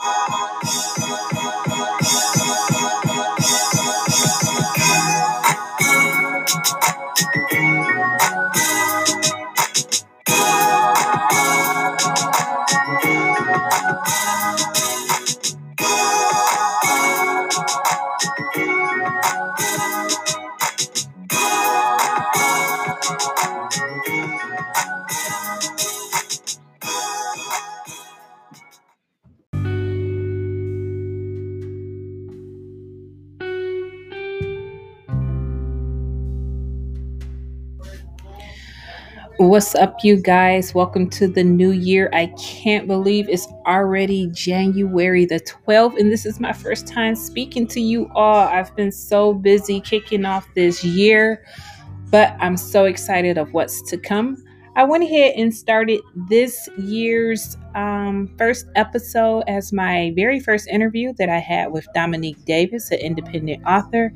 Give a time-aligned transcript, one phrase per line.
[0.00, 0.64] Thank
[2.26, 2.31] you.
[39.52, 40.74] What's up, you guys?
[40.74, 42.08] Welcome to the new year.
[42.14, 47.66] I can't believe it's already January the 12th, and this is my first time speaking
[47.66, 48.48] to you all.
[48.48, 51.44] I've been so busy kicking off this year,
[52.10, 54.42] but I'm so excited of what's to come.
[54.74, 56.00] I went ahead and started
[56.30, 62.42] this year's um, first episode as my very first interview that I had with Dominique
[62.46, 64.14] Davis, an independent author.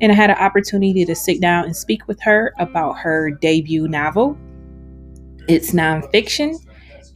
[0.00, 3.86] And I had an opportunity to sit down and speak with her about her debut
[3.86, 4.38] novel,
[5.48, 6.54] it's nonfiction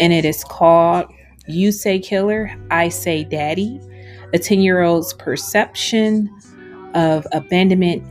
[0.00, 1.06] and it is called
[1.46, 3.80] You Say Killer, I Say Daddy,
[4.32, 6.34] a 10 year old's perception
[6.94, 8.02] of abandonment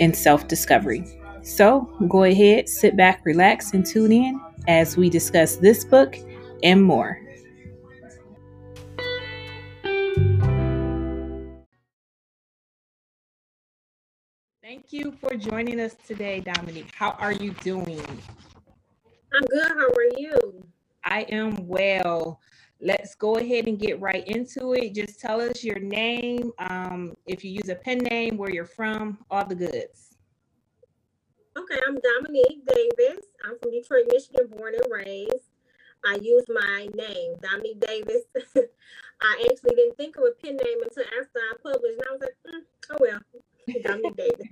[0.00, 1.04] and self discovery.
[1.42, 6.16] So go ahead, sit back, relax, and tune in as we discuss this book
[6.62, 7.20] and more.
[14.62, 16.92] Thank you for joining us today, Dominique.
[16.94, 18.00] How are you doing?
[19.34, 19.68] I'm good.
[19.68, 20.64] How are you?
[21.04, 22.40] I am well.
[22.80, 24.94] Let's go ahead and get right into it.
[24.94, 29.18] Just tell us your name, um, if you use a pen name, where you're from,
[29.30, 30.16] all the goods.
[31.56, 33.24] Okay, I'm Dominique Davis.
[33.44, 35.50] I'm from Detroit, Michigan, born and raised.
[36.04, 38.22] I use my name, Dominique Davis.
[39.22, 42.20] I actually didn't think of a pen name until after I published, and I was
[42.20, 42.60] like, mm,
[42.90, 43.20] oh well,
[43.84, 44.48] Dominique Davis.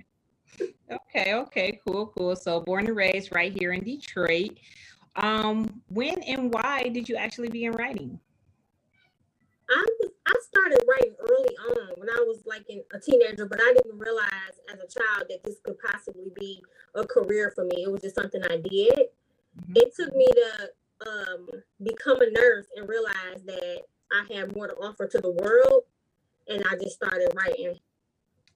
[0.59, 2.35] Okay, okay, cool, cool.
[2.35, 4.57] So born and raised right here in Detroit.
[5.15, 8.19] Um, when and why did you actually begin writing?
[9.69, 9.85] I
[10.25, 13.99] I started writing early on when I was like in, a teenager, but I didn't
[13.99, 16.61] realize as a child that this could possibly be
[16.95, 17.83] a career for me.
[17.83, 18.93] It was just something I did.
[18.93, 19.73] Mm-hmm.
[19.75, 21.47] It took me to um,
[21.83, 23.81] become a nurse and realize that
[24.11, 25.83] I had more to offer to the world,
[26.47, 27.79] and I just started writing.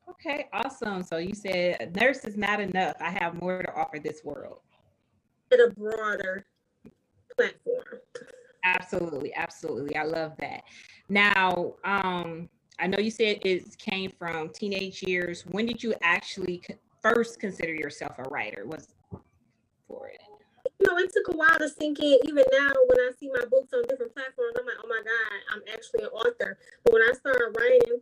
[0.09, 1.03] Okay, awesome.
[1.03, 2.95] So you said nurse is not enough.
[2.99, 4.59] I have more to offer this world.
[5.51, 6.45] At a broader
[7.35, 8.01] platform.
[8.63, 9.95] Absolutely, absolutely.
[9.95, 10.63] I love that.
[11.09, 12.49] Now, um,
[12.79, 15.43] I know you said it came from teenage years.
[15.51, 16.63] When did you actually
[17.01, 18.65] first consider yourself a writer?
[18.65, 18.87] Was
[19.87, 20.21] for it?
[20.79, 22.17] You know, it took a while to sink in.
[22.25, 25.39] Even now, when I see my books on different platforms, I'm like, oh my God,
[25.53, 26.57] I'm actually an author.
[26.83, 28.01] But when I started writing,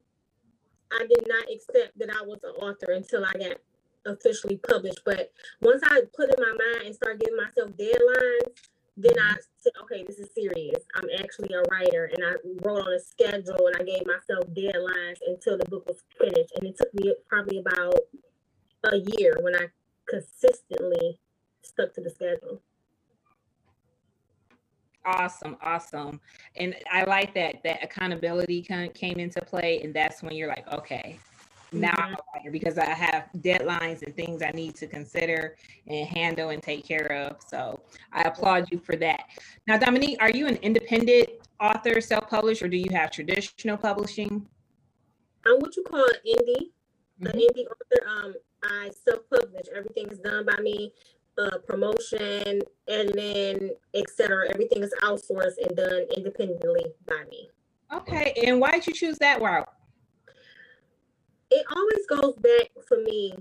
[1.00, 3.58] I did not accept that I was an author until I got
[4.06, 5.02] officially published.
[5.06, 5.32] But
[5.62, 8.54] once I put in my mind and start giving myself deadlines,
[8.96, 9.40] then I mm-hmm.
[9.58, 10.84] said, okay, this is serious.
[10.96, 12.12] I'm actually a writer.
[12.14, 16.04] And I wrote on a schedule and I gave myself deadlines until the book was
[16.20, 16.54] finished.
[16.58, 17.96] And it took me probably about
[18.86, 19.68] a year when I
[20.08, 21.18] consistently
[21.64, 22.62] stuck to the schedule.
[25.06, 26.22] Awesome, awesome.
[26.56, 29.82] And I like that that accountability kind of came into play.
[29.84, 31.20] And that's when you're like, okay,
[31.74, 32.02] now mm-hmm.
[32.02, 36.50] I'm a writer because I have deadlines and things I need to consider and handle
[36.50, 37.38] and take care of.
[37.46, 37.82] So
[38.12, 39.26] I applaud you for that.
[39.68, 44.48] Now, Dominique, are you an independent author, self-published, or do you have traditional publishing?
[45.46, 46.72] I'm what you call an indie,
[47.22, 47.28] mm-hmm.
[47.28, 48.08] an indie author.
[48.08, 48.34] Um,
[48.64, 49.66] I self-publish.
[49.76, 50.94] Everything is done by me
[51.38, 54.50] uh, promotion, editing, etc.
[54.54, 57.50] Everything is outsourced and done independently by me.
[57.94, 59.70] Okay, and why did you choose that route?
[61.52, 63.34] It always goes back for me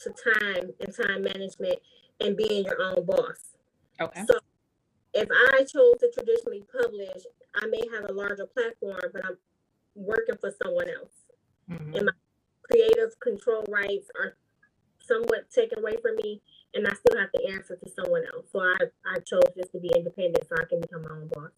[0.00, 1.78] to time and time management
[2.20, 3.54] and being your own boss.
[4.00, 4.24] Okay.
[4.28, 4.38] So
[5.14, 7.22] if I chose to traditionally publish,
[7.54, 9.36] I may have a larger platform, but I'm
[9.94, 11.12] working for someone else.
[11.70, 11.94] Mm-hmm.
[11.94, 12.12] And my
[12.62, 14.36] creative control rights are
[14.98, 16.40] somewhat taken away from me
[16.74, 18.46] and I still have to answer to someone else.
[18.52, 18.76] So I,
[19.06, 21.50] I chose just to be independent so I can become my own boss.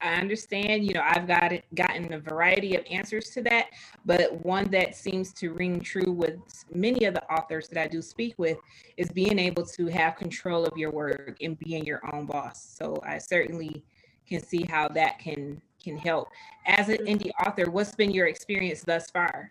[0.00, 3.68] I understand, you know, I've got it, gotten a variety of answers to that,
[4.04, 6.40] but one that seems to ring true with
[6.74, 8.58] many of the authors that I do speak with
[8.96, 12.74] is being able to have control of your work and being your own boss.
[12.76, 13.84] So I certainly
[14.26, 16.28] can see how that can can help.
[16.66, 17.06] As an mm-hmm.
[17.06, 19.50] indie author, what's been your experience thus far?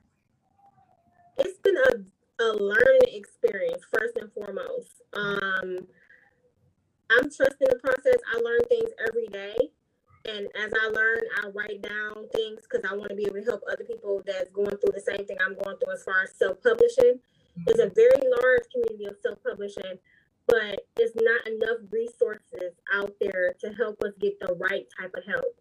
[1.38, 5.02] It's been a a learning experience first and foremost.
[5.14, 5.88] Um,
[7.12, 8.20] I'm trusting the process.
[8.34, 9.72] I learn things every day.
[10.26, 13.44] and as I learn, I write down things because I want to be able to
[13.44, 16.36] help other people that's going through the same thing I'm going through as far as
[16.38, 17.18] self-publishing.
[17.18, 17.64] Mm-hmm.
[17.68, 19.98] It's a very large community of self-publishing,
[20.48, 25.24] but it's not enough resources out there to help us get the right type of
[25.26, 25.58] help.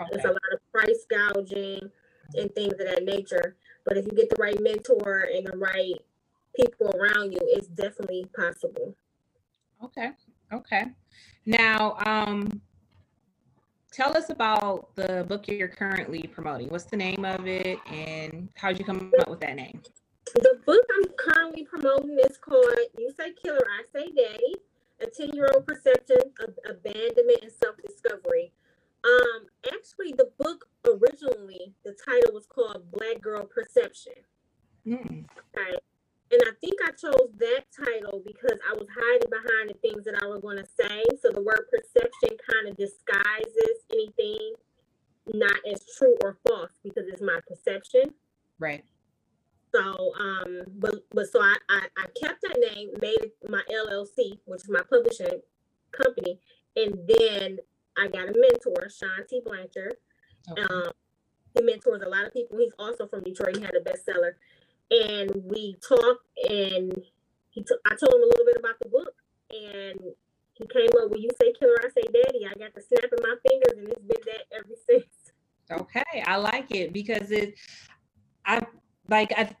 [0.00, 0.10] Okay.
[0.12, 1.90] There's a lot of price gouging
[2.34, 3.56] and things of that nature.
[3.84, 5.96] But if you get the right mentor and the right
[6.56, 8.94] people around you, it's definitely possible.
[9.82, 10.10] Okay.
[10.52, 10.84] Okay.
[11.46, 12.60] Now, um,
[13.92, 16.68] tell us about the book you're currently promoting.
[16.68, 19.80] What's the name of it and how'd you come up with that name?
[20.34, 24.54] The book I'm currently promoting is called You Say Killer, I Say Daddy,
[25.00, 28.52] a 10 year old perception of abandonment and self discovery.
[29.04, 34.14] Um, actually, the book originally, the title was called Black Girl Perception.
[34.86, 35.24] Mm.
[35.56, 35.76] Okay.
[36.32, 40.20] And I think I chose that title because I was hiding behind the things that
[40.22, 41.02] I was going to say.
[41.20, 44.54] So the word perception kind of disguises anything
[45.32, 48.14] not as true or false because it's my perception.
[48.58, 48.84] Right.
[49.74, 54.38] So, um, but but so I, I, I kept that name, made it my LLC,
[54.44, 55.40] which is my publishing
[55.90, 56.38] company,
[56.76, 57.58] and then
[57.98, 59.40] I got a mentor, Sean T.
[59.44, 59.96] Blanchard.
[60.50, 60.62] Okay.
[60.62, 60.92] Um,
[61.54, 62.58] he mentors a lot of people.
[62.58, 63.56] He's also from Detroit.
[63.56, 64.34] He had a bestseller,
[65.02, 66.26] and we talked.
[66.48, 66.92] And
[67.50, 69.14] he I told him a little bit about the book,
[69.50, 70.00] and
[70.54, 72.46] he came up when you say killer, I say daddy.
[72.46, 75.32] I got to snapping my fingers, and it's been that ever since.
[75.70, 77.54] Okay, I like it because it.
[78.46, 78.60] I
[79.08, 79.54] like I.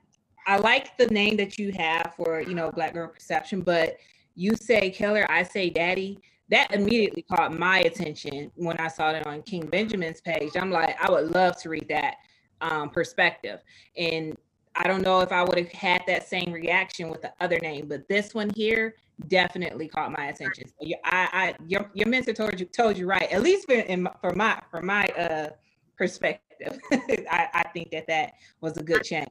[0.46, 3.96] I like the name that you have for you know Black Girl Perception, but
[4.34, 6.18] you say killer, I say daddy
[6.50, 10.52] that immediately caught my attention when I saw it on King Benjamin's page.
[10.56, 12.16] I'm like, I would love to read that
[12.60, 13.60] um, perspective.
[13.96, 14.36] And
[14.76, 17.86] I don't know if I would have had that same reaction with the other name,
[17.88, 18.94] but this one here
[19.28, 20.68] definitely caught my attention.
[20.68, 23.30] So you, I, I, your, your mentor told you told you right.
[23.30, 25.50] At least for, in, for my for my uh,
[25.96, 29.28] perspective, I, I think that that was a good change.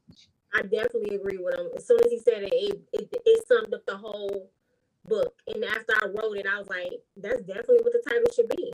[0.55, 1.67] I definitely agree with him.
[1.75, 4.51] As soon as he said it, it, it, it summed up the whole
[5.05, 5.33] book.
[5.47, 8.73] And after I wrote it, I was like, that's definitely what the title should be.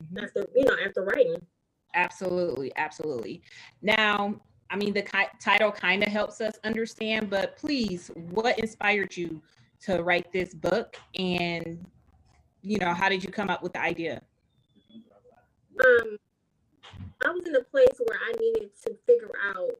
[0.00, 0.18] Mm-hmm.
[0.18, 1.36] After you know, after writing.
[1.94, 3.42] Absolutely, absolutely.
[3.82, 9.16] Now, I mean, the ki- title kind of helps us understand, but please, what inspired
[9.16, 9.40] you
[9.80, 11.84] to write this book, and
[12.62, 14.20] you know, how did you come up with the idea?
[15.80, 16.18] Um,
[17.24, 19.70] I was in a place where I needed to figure out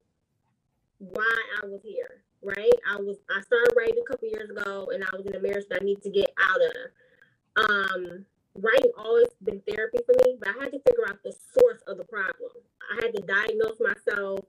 [0.98, 2.78] why I was here right?
[2.90, 5.66] I was I started writing a couple years ago, and I was in a marriage
[5.70, 7.70] that I need to get out of.
[7.70, 8.24] Um,
[8.54, 11.98] writing always been therapy for me, but I had to figure out the source of
[11.98, 12.50] the problem.
[12.92, 14.40] I had to diagnose myself,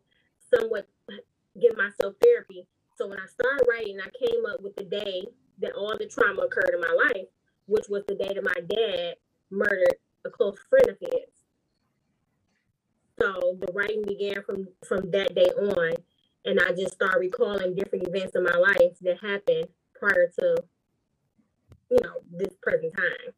[0.53, 0.87] somewhat
[1.59, 2.67] give myself therapy.
[2.97, 5.23] So when I started writing, I came up with the day
[5.61, 7.27] that all the trauma occurred in my life,
[7.65, 9.15] which was the day that my dad
[9.49, 11.29] murdered a close friend of his.
[13.19, 15.93] So the writing began from from that day on,
[16.45, 20.55] and I just started recalling different events in my life that happened prior to,
[21.91, 23.33] you know, this present time.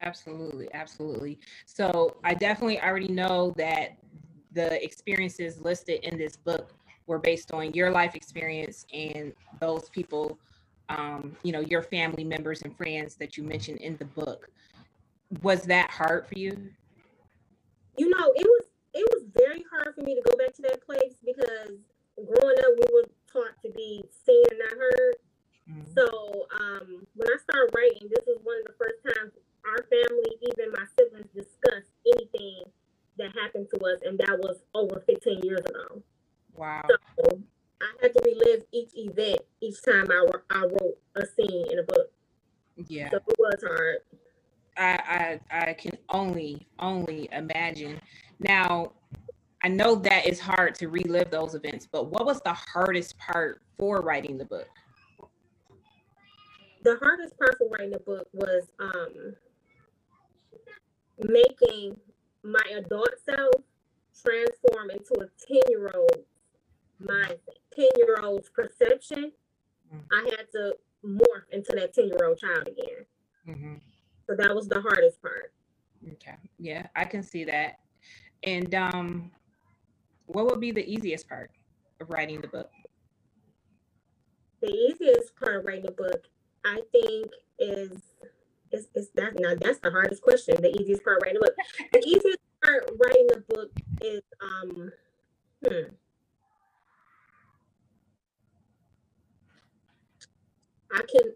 [0.00, 1.38] Absolutely, absolutely.
[1.66, 3.98] So I definitely already know that
[4.54, 6.74] the experiences listed in this book
[7.06, 10.38] were based on your life experience and those people,
[10.88, 14.48] um, you know, your family members and friends that you mentioned in the book.
[15.42, 16.50] Was that hard for you?
[17.96, 18.64] You know, it was
[18.94, 21.80] it was very hard for me to go back to that place because
[22.16, 25.14] growing up, we were taught to be seen and not heard.
[25.70, 25.92] Mm-hmm.
[25.96, 26.06] So
[26.60, 29.32] um, when I started writing, this was one of the first times
[29.64, 32.68] our family, even my siblings, discussed anything
[33.22, 36.02] that happened to us, and that was over 15 years ago.
[36.56, 36.82] Wow.
[37.16, 37.40] So
[37.80, 41.82] I had to relive each event each time I, I wrote a scene in a
[41.82, 42.10] book.
[42.88, 43.10] Yeah.
[43.10, 43.98] So it was hard.
[44.76, 48.00] I, I I can only only imagine.
[48.38, 48.92] Now,
[49.62, 53.60] I know that it's hard to relive those events, but what was the hardest part
[53.78, 54.68] for writing the book?
[56.82, 59.34] The hardest part for writing the book was um,
[61.22, 61.96] making
[62.42, 63.54] my adult self
[64.20, 66.24] transform into a 10 year old
[67.02, 67.38] mindset,
[67.74, 69.32] 10 year old's perception.
[69.94, 69.98] Mm-hmm.
[70.12, 73.06] I had to morph into that 10 year old child again.
[73.48, 73.74] Mm-hmm.
[74.26, 75.52] So that was the hardest part.
[76.12, 76.34] Okay.
[76.58, 77.78] Yeah, I can see that.
[78.42, 79.30] And um,
[80.26, 81.50] what would be the easiest part
[82.00, 82.70] of writing the book?
[84.60, 86.24] The easiest part of writing the book,
[86.64, 88.00] I think, is
[88.72, 90.60] is, is that now that's the hardest question.
[90.60, 91.56] The easiest part writing the book.
[91.92, 94.92] The easiest part writing the book is um
[95.66, 95.94] hmm.
[100.92, 101.32] I can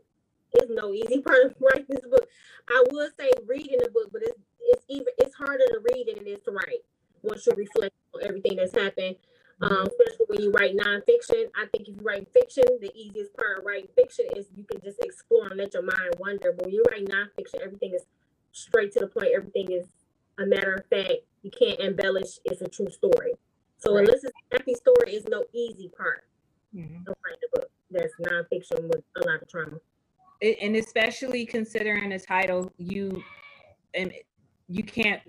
[0.52, 2.28] it's no easy part of writing this book.
[2.68, 6.26] I would say reading the book, but it's it's even it's harder to read than
[6.26, 6.82] it is to write
[7.22, 9.16] once you reflect on everything that's happened.
[9.62, 11.46] Um, especially when you write nonfiction.
[11.56, 14.82] I think if you write fiction, the easiest part of writing fiction is you can
[14.82, 16.52] just explore and let your mind wander.
[16.52, 18.02] But when you write nonfiction, everything is
[18.52, 19.28] straight to the point.
[19.34, 19.86] Everything is
[20.38, 21.20] a matter of fact.
[21.42, 22.38] You can't embellish.
[22.44, 23.32] It's a true story.
[23.78, 24.00] So right.
[24.00, 26.24] unless it's a happy story, is no easy part
[26.74, 27.08] mm-hmm.
[27.08, 29.78] of writing a book that's nonfiction with a lot of trauma.
[30.40, 33.22] It, and especially considering the title, you
[33.94, 34.12] and
[34.68, 35.22] you can't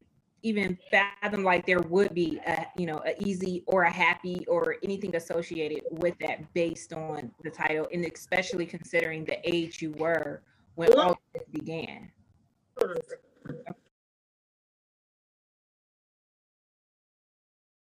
[0.48, 4.76] even fathom like there would be a you know a easy or a happy or
[4.82, 10.42] anything associated with that based on the title and especially considering the age you were
[10.76, 12.10] when all this began.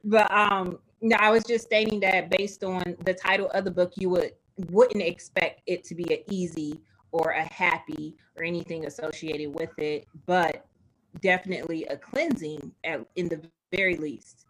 [0.03, 3.93] But um no i was just stating that based on the title of the book
[3.97, 4.31] you would
[4.71, 10.07] wouldn't expect it to be an easy or a happy or anything associated with it.
[10.25, 10.66] But
[11.21, 14.45] definitely a cleansing at, in the very least.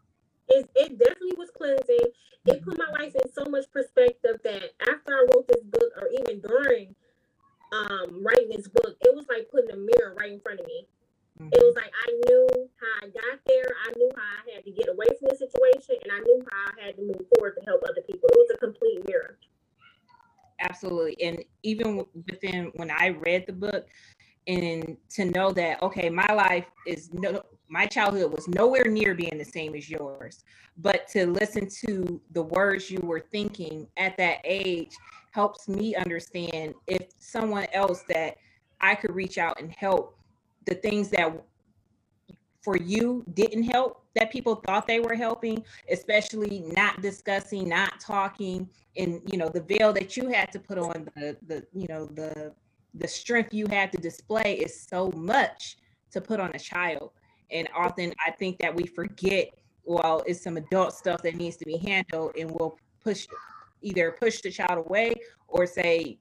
[0.49, 2.11] It, it definitely was cleansing.
[2.45, 6.07] It put my life in so much perspective that after I wrote this book, or
[6.21, 6.95] even during
[7.73, 10.87] um, writing this book, it was like putting a mirror right in front of me.
[11.41, 11.49] Mm-hmm.
[11.51, 12.47] It was like I knew
[12.79, 13.67] how I got there.
[13.85, 16.71] I knew how I had to get away from the situation, and I knew how
[16.71, 18.29] I had to move forward to help other people.
[18.29, 19.37] It was a complete mirror.
[20.59, 23.87] Absolutely, and even within when I read the book,
[24.47, 29.37] and to know that okay my life is no my childhood was nowhere near being
[29.37, 30.43] the same as yours.
[30.77, 34.95] But to listen to the words you were thinking at that age
[35.31, 38.37] helps me understand if someone else that
[38.81, 40.17] i could reach out and help
[40.65, 41.31] the things that
[42.61, 48.67] for you didn't help that people thought they were helping especially not discussing not talking
[48.95, 52.05] and you know the veil that you had to put on the the you know
[52.05, 52.51] the
[52.99, 55.77] the strength you have to display is so much
[56.11, 57.11] to put on a child.
[57.51, 59.49] And often I think that we forget,
[59.83, 63.27] well, it's some adult stuff that needs to be handled, and we'll push
[63.81, 65.13] either push the child away
[65.47, 66.17] or say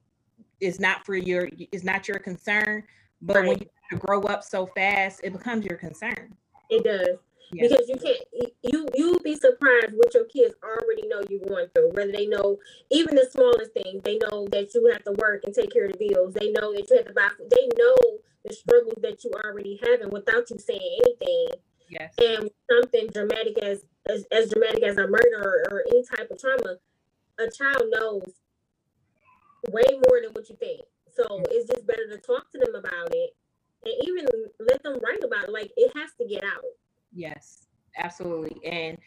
[0.61, 2.83] it's not for your it's not your concern.
[3.21, 3.47] But right.
[3.47, 6.35] when you grow up so fast, it becomes your concern.
[6.69, 7.17] It does.
[7.51, 7.69] Yes.
[7.69, 11.91] Because you can't you you'll be surprised what your kids already know you're going through.
[11.93, 12.59] Whether they know
[12.91, 15.93] even the smallest thing they know that you have to work and take care of
[15.93, 16.33] the bills.
[16.33, 17.29] They know that you have to buy.
[17.37, 17.49] food.
[17.49, 17.95] They know
[18.43, 21.47] the struggles that you already having without you saying anything.
[21.89, 22.13] Yes.
[22.19, 26.39] And something dramatic as as, as dramatic as a murder or, or any type of
[26.39, 26.77] trauma,
[27.39, 28.23] a child knows
[29.69, 30.81] way more than what you think.
[31.15, 31.43] So mm-hmm.
[31.51, 33.35] it's just better to talk to them about it
[33.85, 34.25] and even
[34.59, 35.51] let them write about it.
[35.51, 36.63] Like it has to get out.
[37.17, 37.65] Yes,
[37.97, 38.63] absolutely.
[38.63, 38.97] And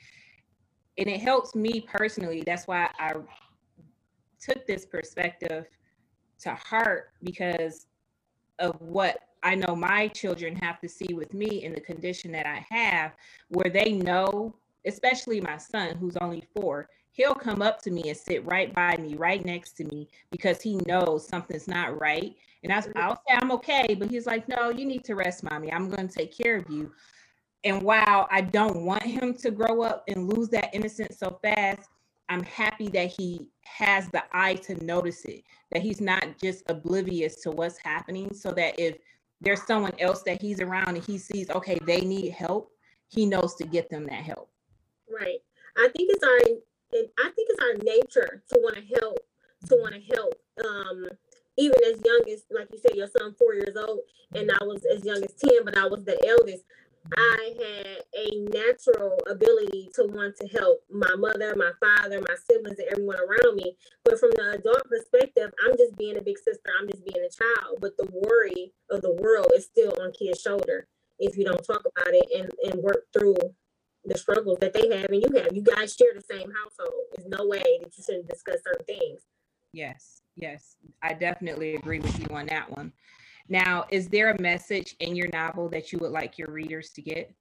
[0.98, 2.42] and it helps me personally.
[2.44, 3.12] That's why I
[4.40, 5.66] took this perspective
[6.40, 7.86] to heart because
[8.58, 12.46] of what I know my children have to see with me in the condition that
[12.46, 13.12] I have,
[13.48, 14.54] where they know,
[14.86, 18.96] especially my son who's only four, he'll come up to me and sit right by
[18.96, 22.34] me, right next to me, because he knows something's not right.
[22.64, 25.72] And I, I'll say I'm okay, but he's like, no, you need to rest, mommy.
[25.72, 26.92] I'm going to take care of you.
[27.64, 31.88] And while I don't want him to grow up and lose that innocence so fast,
[32.28, 37.40] I'm happy that he has the eye to notice it, that he's not just oblivious
[37.42, 38.96] to what's happening, so that if
[39.40, 42.70] there's someone else that he's around and he sees, okay, they need help,
[43.08, 44.48] he knows to get them that help.
[45.12, 45.40] Right.
[45.76, 46.56] I think it's our
[46.92, 49.18] I think it's our nature to want to help,
[49.68, 50.34] to want to help.
[50.64, 51.06] Um,
[51.56, 54.00] even as young as like you said, your son four years old,
[54.34, 56.64] and I was as young as 10, but I was the eldest.
[57.16, 62.78] I had a natural ability to want to help my mother, my father, my siblings,
[62.78, 63.76] and everyone around me.
[64.04, 66.70] But from the adult perspective, I'm just being a big sister.
[66.78, 67.78] I'm just being a child.
[67.80, 70.86] But the worry of the world is still on kids' shoulder
[71.18, 73.36] if you don't talk about it and, and work through
[74.04, 75.54] the struggles that they have and you have.
[75.54, 77.04] You guys share the same household.
[77.14, 79.20] There's no way that you shouldn't discuss certain things.
[79.72, 80.76] Yes, yes.
[81.02, 82.92] I definitely agree with you on that one.
[83.50, 87.02] Now, is there a message in your novel that you would like your readers to
[87.02, 87.34] get?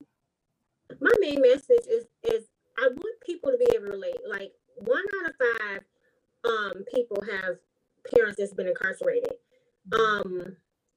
[1.00, 2.46] My main message is is
[2.80, 4.18] I want people to be able to relate.
[4.28, 5.82] Like one out of five
[6.46, 7.58] um, people have
[8.12, 9.34] parents that's been incarcerated.
[9.94, 10.56] Um,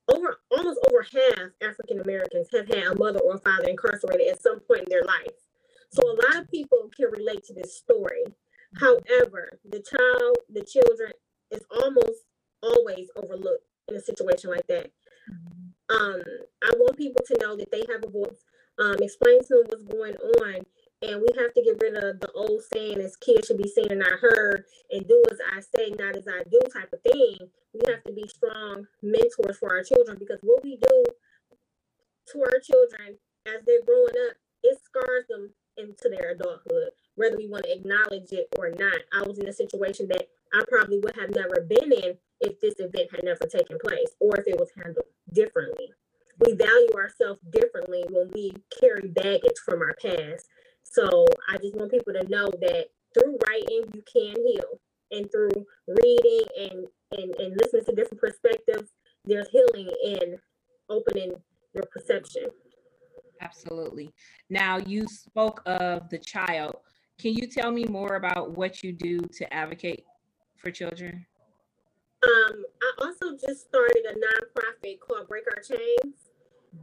[0.09, 4.43] over almost over half African Americans have had a mother or a father incarcerated at
[4.43, 5.37] some point in their life.
[5.91, 8.25] So a lot of people can relate to this story.
[8.81, 11.13] However, the child, the children
[11.51, 12.25] is almost
[12.63, 14.91] always overlooked in a situation like that.
[15.91, 16.23] Um,
[16.63, 18.45] I want people to know that they have a voice.
[18.79, 20.65] Um, explain to them what's going on.
[21.03, 23.91] And we have to get rid of the old saying as kids should be seen
[23.91, 27.39] and not heard and do as I say, not as I do type of thing.
[27.75, 31.05] We have to be strong mentors for our children because what we do
[32.33, 37.49] to our children as they're growing up, it scars them into their adulthood, whether we
[37.49, 38.99] want to acknowledge it or not.
[39.13, 42.75] I was in a situation that I probably would have never been in if this
[42.79, 45.93] event had never taken place or if it was handled differently.
[46.45, 50.49] We value ourselves differently when we carry baggage from our past.
[50.83, 54.81] So I just want people to know that through writing, you can heal.
[55.13, 55.51] And through
[55.87, 58.91] reading and, and, and listening to different perspectives,
[59.25, 60.39] there's healing in
[60.89, 61.33] opening
[61.75, 62.47] your perception.
[63.41, 64.11] Absolutely.
[64.49, 66.77] Now, you spoke of the child.
[67.21, 70.05] Can you tell me more about what you do to advocate
[70.57, 71.27] for children?
[73.45, 76.15] Just started a nonprofit called Break Our Chains.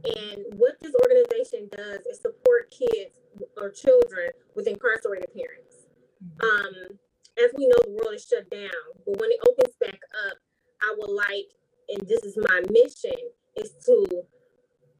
[0.04, 3.16] And what this organization does is support kids
[3.56, 5.86] or children with incarcerated parents.
[6.22, 6.44] Mm-hmm.
[6.44, 6.98] Um,
[7.42, 10.36] as we know, the world is shut down, but when it opens back up,
[10.82, 11.48] I would like,
[11.88, 13.16] and this is my mission,
[13.56, 14.22] is to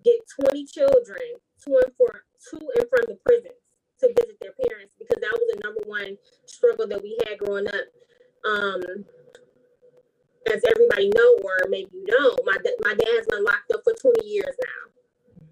[0.04, 0.16] get
[0.48, 3.60] 20 children to and for to and from the prisons
[4.00, 7.68] to visit their parents because that was the number one struggle that we had growing
[7.68, 7.86] up.
[8.48, 9.04] Um,
[10.48, 13.92] as everybody know, or maybe you don't, my my dad has been locked up for
[13.92, 14.82] 20 years now.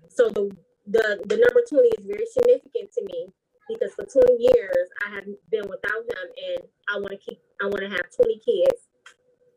[0.09, 3.29] So the the the number 20 is very significant to me
[3.69, 7.67] because for 20 years I have been without him, and I want to keep I
[7.67, 8.89] want to have 20 kids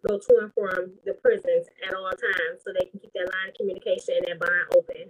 [0.07, 3.49] go to and from the prisons at all times so they can keep that line
[3.49, 5.07] of communication and that bond open.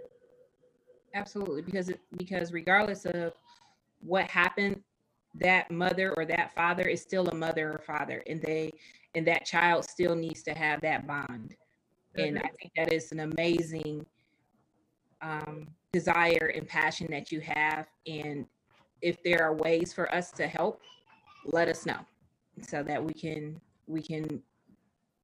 [1.14, 3.34] Absolutely, because because regardless of
[4.02, 4.82] what happened,
[5.36, 8.72] that mother or that father is still a mother or father, and they
[9.16, 11.56] and that child still needs to have that bond.
[12.18, 12.22] Mm-hmm.
[12.22, 14.06] And I think that is an amazing
[15.22, 17.88] um, desire and passion that you have.
[18.08, 18.46] And
[19.02, 20.82] if there are ways for us to help,
[21.46, 22.00] let us know
[22.62, 24.42] so that we can we can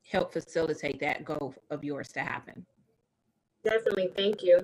[0.09, 2.65] help facilitate that goal of yours to happen.
[3.63, 4.59] Definitely, thank you.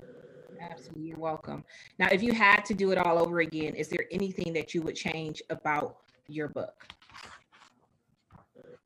[0.60, 1.64] Absolutely, you're welcome.
[1.98, 4.82] Now, if you had to do it all over again, is there anything that you
[4.82, 6.86] would change about your book?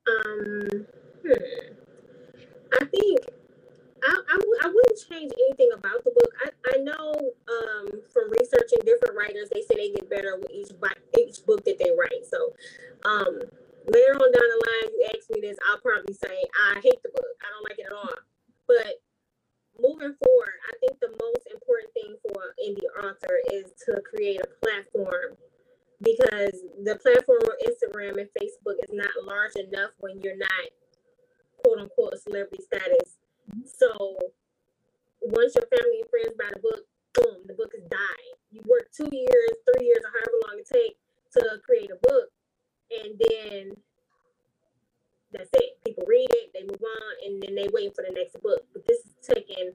[0.09, 0.87] Um,
[1.23, 1.69] hmm.
[2.73, 3.21] I think
[4.05, 6.33] I, I, wouldn't change anything about the book.
[6.45, 10.71] I, I know um, from researching different writers, they say they get better with each
[11.19, 12.25] each book that they write.
[12.31, 12.55] So
[13.05, 13.41] um,
[13.91, 17.11] later on down the line, you ask me this, I'll probably say I hate the
[17.11, 17.35] book.
[17.43, 18.17] I don't like it at all.
[18.67, 19.03] But
[19.81, 24.49] moving forward, I think the most important thing for indie author is to create a
[24.65, 25.37] platform
[26.03, 30.65] because the platform on Instagram and Facebook is not large enough when you're not
[31.63, 33.19] quote unquote celebrity status.
[33.67, 34.19] So
[35.21, 36.83] once your family and friends buy the book,
[37.15, 38.35] boom, the book is dying.
[38.51, 41.01] You work two years, three years, or however long it takes
[41.35, 42.31] to create a book,
[42.91, 43.77] and then
[45.33, 45.77] that's it.
[45.85, 48.65] People read it, they move on, and then they wait for the next book.
[48.73, 49.73] But this is taking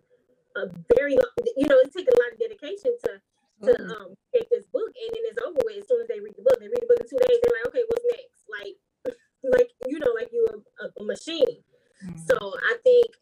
[0.55, 0.65] a
[0.97, 3.21] very long, you know, it's taking a lot of dedication to
[3.63, 3.91] to mm-hmm.
[3.91, 6.43] um get this book, and then it's over with as soon as they read the
[6.43, 6.57] book.
[6.59, 7.38] They read the book in two days.
[7.41, 8.41] They're like, okay, what's next?
[8.49, 8.75] Like,
[9.45, 10.45] like you know, like you
[10.81, 11.62] a, a machine.
[12.03, 12.17] Mm-hmm.
[12.25, 13.13] So I think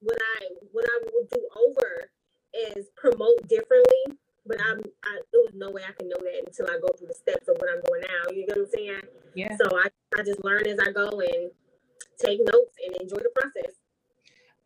[0.00, 2.12] what I what I would do over
[2.52, 6.66] is promote differently but I'm I there was no way I can know that until
[6.70, 8.30] I go through the steps of what I'm doing now.
[8.30, 9.02] You get what I'm saying?
[9.34, 9.56] Yeah.
[9.56, 11.50] So I, I just learn as I go and
[12.18, 13.74] take notes and enjoy the process.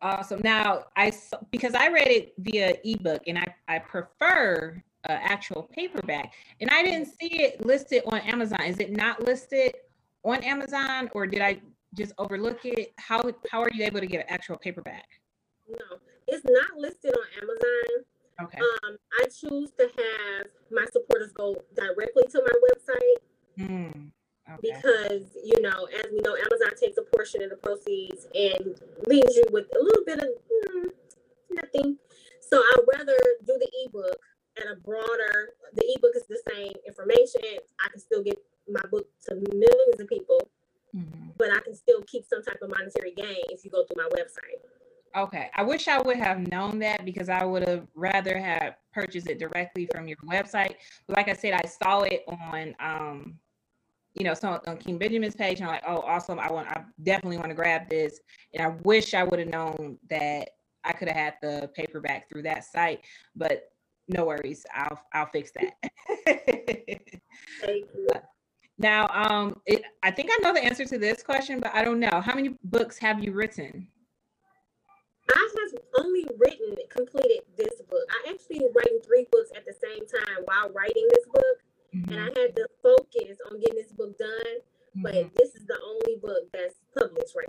[0.01, 0.41] Awesome.
[0.43, 1.11] Now I
[1.51, 6.83] because I read it via ebook and I I prefer uh, actual paperback and I
[6.83, 8.61] didn't see it listed on Amazon.
[8.61, 9.73] Is it not listed
[10.23, 11.61] on Amazon or did I
[11.95, 12.93] just overlook it?
[12.97, 15.07] How how are you able to get an actual paperback?
[15.69, 15.77] No,
[16.27, 18.05] it's not listed on Amazon.
[18.41, 18.57] Okay.
[18.57, 23.67] Um, I choose to have my supporters go directly to my website.
[23.67, 24.11] Mm,
[24.55, 24.73] okay.
[24.75, 29.35] Because, you know, as we know, Amazon takes a portion of the proceeds and leaves
[29.35, 30.89] you with a little bit of mm,
[31.51, 31.97] nothing.
[32.41, 34.19] So I'd rather do the ebook
[34.57, 37.59] at a broader, the ebook is the same information.
[37.79, 38.37] I can still get
[38.69, 40.49] my book to millions of people,
[40.95, 41.29] mm-hmm.
[41.37, 44.09] but I can still keep some type of monetary gain if you go through my
[44.09, 44.59] website.
[45.15, 45.49] Okay.
[45.55, 49.39] I wish I would have known that because I would have rather have purchased it
[49.39, 50.75] directly from your website.
[51.07, 53.35] But like I said, I saw it on um,
[54.13, 56.39] you know, so on King Benjamin's page, and I'm like, oh, awesome.
[56.39, 58.19] I want I definitely want to grab this.
[58.53, 60.49] And I wish I would have known that
[60.83, 63.01] I could have had the paperback through that site,
[63.35, 63.71] but
[64.07, 64.65] no worries.
[64.73, 65.73] I'll I'll fix that.
[67.61, 68.07] Thank you.
[68.77, 71.99] Now, um, it, I think I know the answer to this question, but I don't
[71.99, 72.19] know.
[72.19, 73.87] How many books have you written?
[75.33, 78.03] I have only written, completed this book.
[78.09, 81.63] I actually writing three books at the same time while writing this book.
[81.95, 82.11] Mm-hmm.
[82.11, 84.29] And I had to focus on getting this book done.
[84.97, 85.03] Mm-hmm.
[85.03, 87.47] But this is the only book that's published right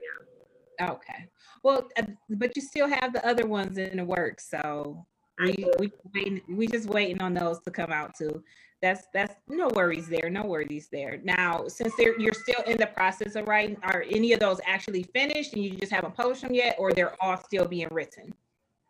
[0.81, 0.93] now.
[0.95, 1.29] Okay.
[1.63, 1.89] Well,
[2.31, 4.49] but you still have the other ones in the works.
[4.49, 5.07] So
[5.41, 8.43] we we waiting, we just waiting on those to come out too.
[8.81, 11.21] That's that's no worries there, no worries there.
[11.23, 15.53] Now, since you're still in the process of writing, are any of those actually finished
[15.55, 18.35] and you just haven't published them yet, or they're all still being written?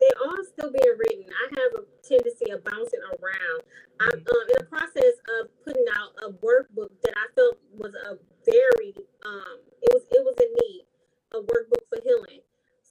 [0.03, 1.31] They're all still being written.
[1.31, 3.63] I have a tendency of bouncing around.
[4.03, 4.35] I'm mm-hmm.
[4.35, 8.99] um, in the process of putting out a workbook that I felt was a very
[9.23, 10.91] um, it was it was a need
[11.35, 12.43] a workbook for healing.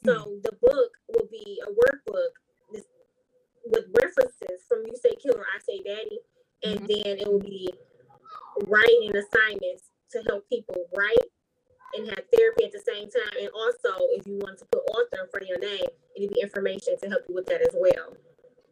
[0.08, 0.40] So mm-hmm.
[0.48, 2.40] the book will be a workbook
[3.66, 6.20] with references from you say killer, I say daddy,
[6.64, 6.88] and mm-hmm.
[6.88, 7.70] then it will be
[8.68, 11.30] writing assignments to help people write
[11.96, 13.36] and have therapy at the same time.
[13.40, 15.92] And also, if you want to put author in front of your name,
[16.24, 18.16] it'll be information to help you with that as well.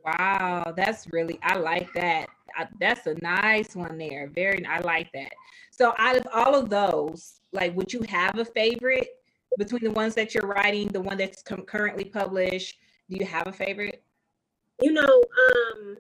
[0.05, 2.27] Wow, that's really I like that.
[2.55, 4.29] I, that's a nice one there.
[4.33, 5.31] Very, I like that.
[5.71, 9.09] So, out of all of those, like, would you have a favorite
[9.57, 12.77] between the ones that you're writing, the one that's com- currently published?
[13.09, 14.03] Do you have a favorite?
[14.81, 15.97] You know, um,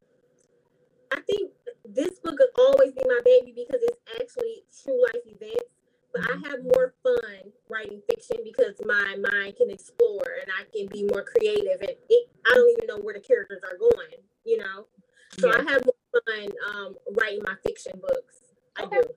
[1.11, 1.51] I think
[1.85, 5.78] this book will always be my baby because it's actually true life events.
[6.13, 10.87] But I have more fun writing fiction because my mind can explore and I can
[10.87, 11.81] be more creative.
[11.81, 14.87] And it, I don't even know where the characters are going, you know?
[15.37, 15.57] So yeah.
[15.59, 18.39] I have more fun um, writing my fiction books.
[18.77, 19.01] I okay.
[19.01, 19.07] do.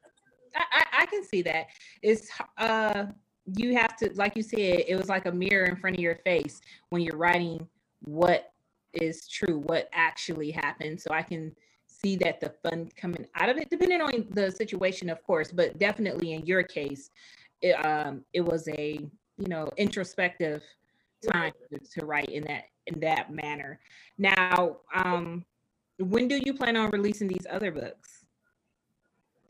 [0.55, 1.69] I, I can see that.
[2.03, 2.29] It's
[2.59, 3.07] uh
[3.47, 6.17] you have to like you said, it was like a mirror in front of your
[6.17, 7.67] face when you're writing
[8.01, 8.53] what
[8.93, 11.01] is true, what actually happened.
[11.01, 11.55] So I can
[12.05, 15.79] see that the fun coming out of it, depending on the situation, of course, but
[15.79, 17.11] definitely in your case,
[17.61, 18.99] it, um, it was a
[19.39, 20.63] you know introspective
[21.31, 23.79] time to, to write in that in that manner.
[24.19, 25.45] Now, um,
[25.99, 28.25] when do you plan on releasing these other books?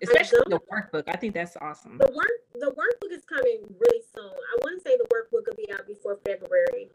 [0.02, 1.04] Especially the workbook.
[1.06, 1.96] I think that's awesome.
[1.98, 4.30] The work the workbook is coming really soon.
[4.30, 6.90] I want to say the workbook will be out before February.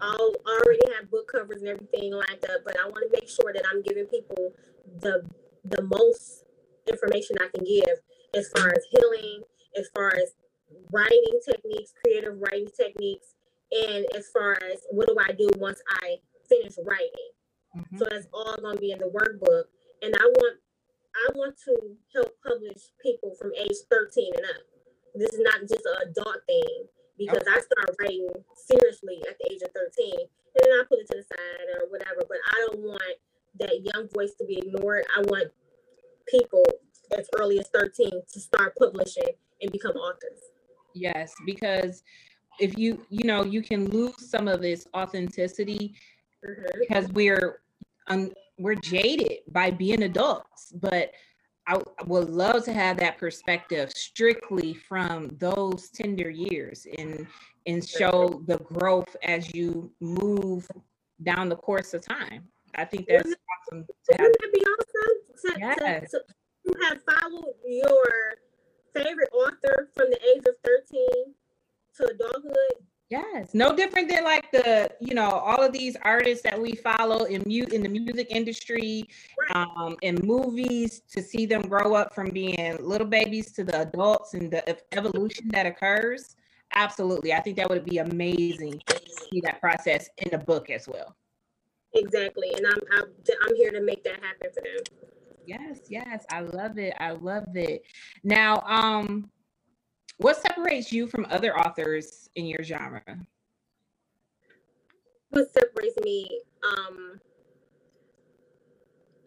[0.00, 3.52] I'll already have book covers and everything lined up, but I want to make sure
[3.52, 4.52] that I'm giving people
[5.00, 5.28] the
[5.64, 6.44] the most
[6.88, 7.98] information I can give
[8.34, 9.42] as far as healing,
[9.76, 10.34] as far as
[10.92, 13.34] writing techniques, creative writing techniques,
[13.72, 16.16] and as far as what do I do once I
[16.48, 17.30] finish writing.
[17.76, 17.98] Mm-hmm.
[17.98, 19.64] So that's all going to be in the workbook,
[20.02, 20.58] and I want
[21.14, 24.62] I want to help publish people from age 13 and up.
[25.14, 27.56] This is not just an adult thing because okay.
[27.56, 30.14] I started writing seriously at the age of 13.
[30.20, 32.22] And then I put it to the side or whatever.
[32.28, 33.16] But I don't want
[33.60, 35.04] that young voice to be ignored.
[35.16, 35.50] I want
[36.28, 36.64] people
[37.16, 39.28] as early as 13 to start publishing
[39.60, 40.40] and become authors.
[40.94, 42.02] Yes, because
[42.60, 45.94] if you, you know, you can lose some of this authenticity
[46.44, 46.78] mm-hmm.
[46.80, 47.60] because we're
[48.06, 51.10] um, we're jaded by being adults, but
[51.66, 57.26] I would love to have that perspective strictly from those tender years and
[57.66, 60.68] and show the growth as you move
[61.22, 62.46] down the course of time.
[62.74, 63.38] I think that's wouldn't,
[63.72, 63.84] awesome.
[63.84, 65.54] To wouldn't that be awesome?
[65.54, 66.10] To, yes.
[66.10, 66.20] to,
[66.66, 68.34] to have followed your
[68.94, 71.06] favorite author from the age of 13
[71.96, 76.60] to adulthood Yes, no different than like the you know all of these artists that
[76.60, 79.04] we follow in mute in the music industry,
[79.54, 84.32] um, in movies to see them grow up from being little babies to the adults
[84.32, 86.34] and the evolution that occurs.
[86.74, 90.88] Absolutely, I think that would be amazing to see that process in a book as
[90.88, 91.14] well.
[91.92, 93.04] Exactly, and I'm I'm,
[93.46, 95.10] I'm here to make that happen for them.
[95.46, 96.94] Yes, yes, I love it.
[96.98, 97.84] I love it.
[98.22, 99.30] Now, um,
[100.18, 103.02] what separates you from other authors in your genre?
[105.30, 107.20] What separates me, um,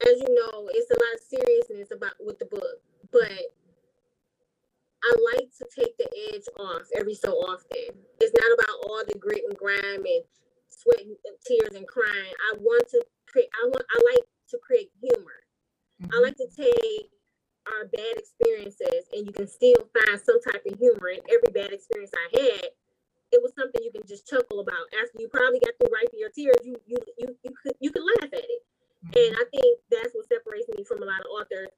[0.02, 3.32] as you know, it's a lot of seriousness about with the book, but
[5.04, 7.96] I like to take the edge off every so often.
[8.20, 10.24] It's not about all the grit and grime and
[10.68, 12.34] sweat and tears and crying.
[12.52, 13.50] I want to create.
[13.64, 13.86] I want.
[13.90, 15.40] I like to create humor.
[16.02, 16.14] Mm-hmm.
[16.14, 17.07] I like to take
[18.08, 22.12] bad experiences and you can still find some type of humor in every bad experience
[22.16, 22.72] I had,
[23.32, 24.88] it was something you can just chuckle about.
[24.96, 28.04] After you probably got through wiping your tears, you you you you could you could
[28.04, 28.62] laugh at it.
[29.04, 29.20] Mm-hmm.
[29.20, 31.70] And I think that's what separates me from a lot of authors.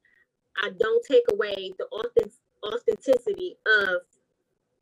[0.62, 4.04] I don't take away the authentic authenticity of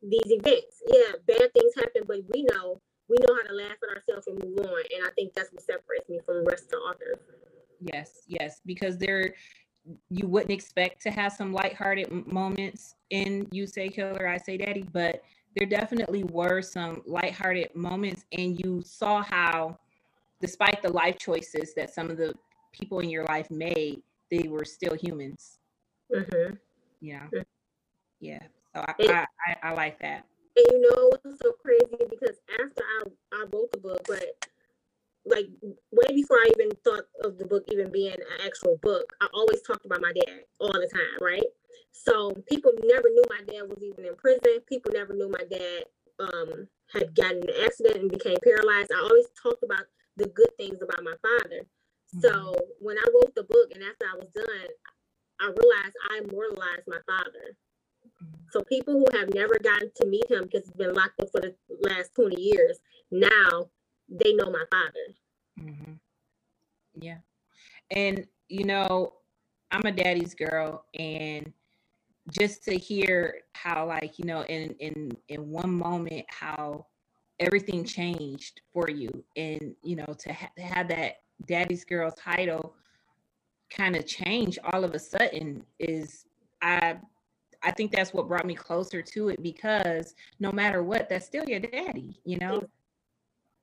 [0.03, 0.83] these events.
[0.89, 4.39] Yeah, bad things happen, but we know we know how to laugh at ourselves and
[4.39, 4.83] move on.
[4.95, 7.19] And I think that's what separates me from the rest of the authors.
[7.81, 9.35] Yes, yes, because they're
[10.11, 14.85] you wouldn't expect to have some lighthearted moments in You Say Killer, I Say Daddy,
[14.93, 15.23] but
[15.57, 19.79] there definitely were some lighthearted moments, and you saw how,
[20.41, 22.35] despite the life choices that some of the
[22.73, 25.59] people in your life made, they were still humans.
[26.15, 26.55] Mm-hmm.
[27.01, 27.41] Yeah, mm-hmm.
[28.21, 28.43] yeah.
[28.75, 30.25] So I, I, I, I like that.
[30.57, 32.05] And you know what's so crazy?
[32.11, 34.25] Because after I, I wrote the book, but
[35.31, 35.49] like
[35.91, 39.63] way before I even thought of the book even being an actual book, I always
[39.63, 41.45] talked about my dad all the time, right?
[41.93, 44.61] So people never knew my dad was even in prison.
[44.69, 45.85] People never knew my dad
[46.21, 48.93] um, had gotten an accident and became paralyzed.
[48.93, 49.87] I always talked about
[50.17, 51.63] the good things about my father.
[52.15, 52.21] Mm-hmm.
[52.21, 54.69] So when I wrote the book and after I was done,
[55.41, 57.57] I realized I immortalized my father.
[58.51, 61.41] So people who have never gotten to meet him because he's been locked up for
[61.41, 61.55] the
[61.89, 62.79] last 20 years,
[63.11, 63.69] now
[64.09, 65.15] they know my father.
[65.61, 65.93] Mm-hmm.
[67.01, 67.19] Yeah.
[67.91, 69.15] And, you know,
[69.71, 71.53] I'm a daddy's girl and
[72.31, 76.87] just to hear how like, you know, in in in one moment how
[77.41, 81.17] everything changed for you and, you know, to, ha- to have that
[81.47, 82.75] daddy's girl title
[83.71, 86.27] kind of change all of a sudden is
[86.63, 86.97] I
[87.63, 91.45] I think that's what brought me closer to it because no matter what, that's still
[91.45, 92.63] your daddy, you know?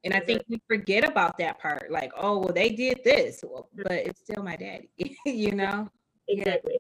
[0.06, 1.92] And I think we forget about that part.
[1.92, 4.90] Like, oh, well, they did this, well, but it's still my daddy,
[5.26, 5.90] you know?
[6.28, 6.78] Exactly.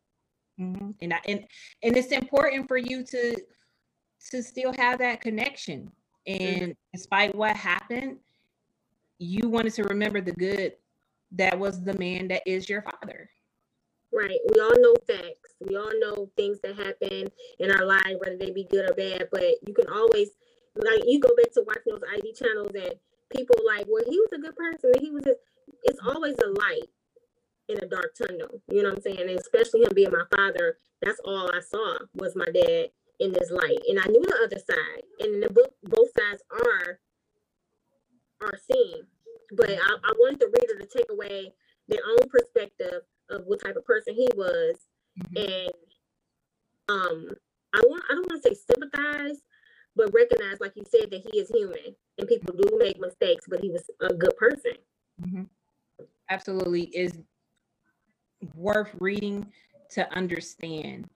[0.57, 0.65] Yeah.
[0.65, 0.91] Mm-hmm.
[1.01, 1.45] And I, and
[1.83, 3.35] and it's important for you to
[4.31, 5.91] to still have that connection.
[6.25, 6.71] And mm-hmm.
[6.93, 8.19] despite what happened,
[9.19, 10.73] you wanted to remember the good
[11.31, 13.29] that was the man that is your father.
[14.13, 14.39] Right.
[14.53, 15.55] We all know facts.
[15.59, 19.27] We all know things that happen in our lives, whether they be good or bad.
[19.31, 20.29] But you can always,
[20.75, 22.93] like, you go back to watching those ID channels and
[23.35, 24.91] people like, well, he was a good person.
[24.99, 25.23] He was.
[25.23, 25.39] Just,
[25.83, 26.89] it's always a light
[27.67, 28.61] in a dark tunnel.
[28.69, 29.21] You know what I'm saying?
[29.21, 30.77] And especially him being my father.
[31.01, 34.59] That's all I saw was my dad in this light, and I knew the other
[34.59, 35.03] side.
[35.19, 36.99] And in the book, both sides are
[38.41, 39.03] are seen.
[39.51, 41.53] But I, I wanted the reader to take away
[41.87, 44.75] their own perspective of what type of person he was,
[45.19, 45.37] mm-hmm.
[45.37, 45.73] and
[46.89, 47.29] um,
[47.73, 49.41] I want I don't want to say sympathize,
[49.95, 53.59] but recognize, like you said, that he is human and people do make mistakes, but
[53.59, 54.73] he was a good person.
[55.21, 55.43] Mm-hmm.
[56.29, 57.19] Absolutely, is
[58.55, 59.45] worth reading
[59.91, 61.09] to understand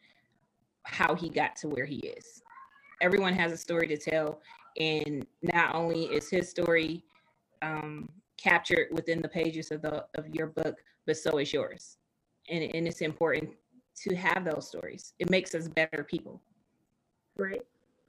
[0.84, 2.42] how he got to where he is.
[3.02, 4.42] Everyone has a story to tell,
[4.78, 7.04] and not only is his story
[7.62, 11.98] um, captured within the pages of the of your book, but so is yours.
[12.50, 13.52] And, and it's important
[14.04, 15.14] to have those stories.
[15.20, 16.42] It makes us better people.
[17.38, 17.62] Right.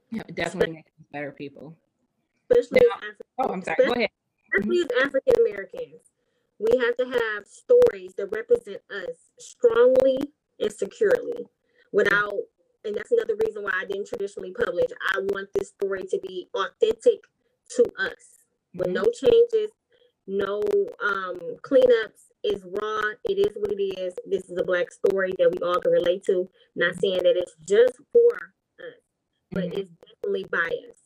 [0.09, 1.75] Yeah, it definitely makes us better people.
[2.59, 3.85] Especially now, oh, I'm sorry.
[3.85, 4.09] Go ahead.
[4.53, 4.97] Especially mm-hmm.
[4.97, 6.01] as African Americans,
[6.59, 10.19] we have to have stories that represent us strongly
[10.59, 11.45] and securely
[11.91, 12.33] without
[12.83, 14.89] and that's another reason why I didn't traditionally publish.
[15.13, 17.21] I want this story to be authentic
[17.75, 18.41] to us
[18.73, 18.93] with mm-hmm.
[18.93, 19.71] no changes,
[20.27, 20.61] no
[21.03, 22.31] um, cleanups.
[22.43, 23.01] It's raw.
[23.25, 24.15] It is what it is.
[24.25, 26.49] This is a black story that we all can relate to.
[26.75, 28.95] Not saying that it's just for us,
[29.51, 29.79] but mm-hmm.
[29.79, 31.00] it's definitely biased.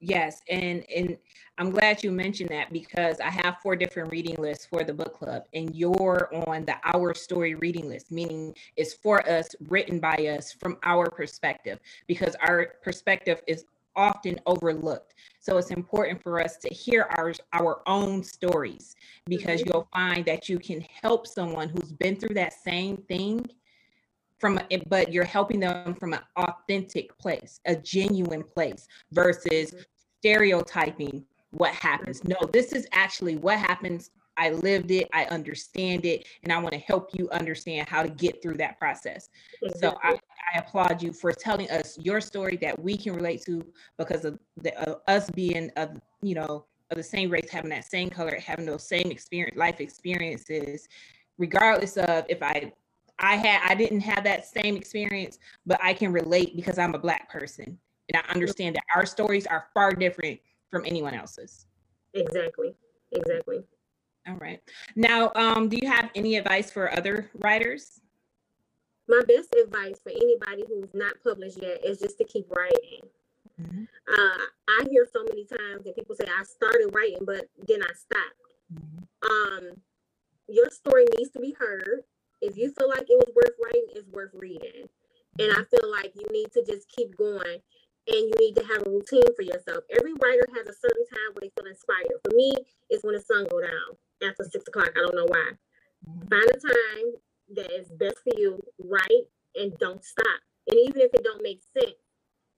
[0.00, 1.18] Yes, and and
[1.58, 5.12] I'm glad you mentioned that because I have four different reading lists for the book
[5.12, 10.14] club, and you're on the Our Story reading list, meaning it's for us, written by
[10.14, 15.14] us from our perspective, because our perspective is often overlooked.
[15.40, 19.70] So it's important for us to hear our our own stories because mm-hmm.
[19.72, 23.46] you'll find that you can help someone who's been through that same thing
[24.38, 29.80] from a, but you're helping them from an authentic place, a genuine place versus mm-hmm.
[30.20, 32.22] Stereotyping what happens.
[32.24, 34.10] No, this is actually what happens.
[34.36, 38.08] I lived it, I understand it, and I want to help you understand how to
[38.08, 39.28] get through that process.
[39.76, 40.18] So I,
[40.54, 43.64] I applaud you for telling us your story that we can relate to
[43.98, 47.84] because of the, uh, us being of you know of the same race, having that
[47.84, 50.88] same color, having those same experience, life experiences,
[51.38, 52.72] regardless of if I
[53.18, 56.98] I had I didn't have that same experience, but I can relate because I'm a
[56.98, 57.78] black person
[58.12, 61.66] and I understand that our stories are far different from anyone else's.
[62.14, 62.74] Exactly.
[63.12, 63.62] Exactly.
[64.28, 64.60] All right.
[64.96, 68.00] Now, um, do you have any advice for other writers?
[69.08, 73.00] My best advice for anybody who's not published yet is just to keep writing.
[73.60, 73.82] Mm-hmm.
[74.08, 77.92] Uh, I hear so many times that people say I started writing, but then I
[77.94, 78.40] stopped.
[78.72, 79.66] Mm-hmm.
[79.66, 79.76] Um,
[80.48, 82.04] your story needs to be heard
[82.40, 84.88] if you feel like it was worth writing, it's worth reading.
[85.38, 87.58] And I feel like you need to just keep going
[88.06, 89.84] and you need to have a routine for yourself.
[89.96, 92.20] Every writer has a certain time when they feel inspired.
[92.24, 92.52] For me,
[92.88, 94.90] it's when the sun go down after six o'clock.
[94.96, 95.52] I don't know why.
[96.08, 96.28] Mm-hmm.
[96.28, 97.06] Find a time
[97.56, 100.40] that is best for you, write and don't stop.
[100.68, 101.98] And even if it don't make sense,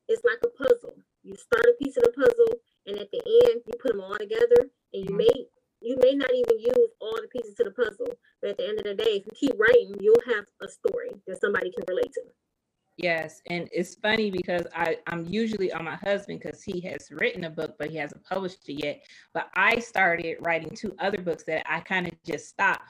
[0.09, 0.97] it's like a puzzle.
[1.23, 4.19] You start a piece of the puzzle and at the end you put them all
[4.19, 5.17] together and you mm-hmm.
[5.17, 5.47] may
[5.83, 8.79] you may not even use all the pieces to the puzzle, but at the end
[8.79, 12.13] of the day, if you keep writing, you'll have a story that somebody can relate
[12.13, 12.23] to.
[13.03, 17.43] Yes, and it's funny because I I'm usually on my husband because he has written
[17.45, 19.05] a book, but he hasn't published it yet.
[19.35, 22.89] But I started writing two other books that I kind of just stopped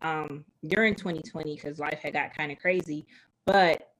[0.00, 3.04] um, during 2020 because life had got kind of crazy.
[3.46, 3.94] But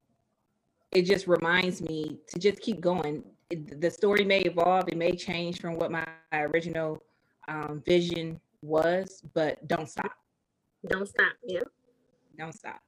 [0.92, 3.24] it just reminds me to just keep going.
[3.50, 7.02] It, the story may evolve, it may change from what my original
[7.48, 10.12] um, vision was, but don't stop.
[10.86, 11.32] Don't stop.
[11.44, 11.60] Yeah.
[12.38, 12.80] Don't stop.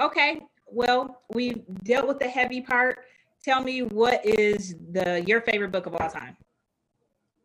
[0.00, 0.40] Okay.
[0.74, 3.04] Well, we dealt with the heavy part.
[3.44, 6.36] Tell me what is the your favorite book of all time?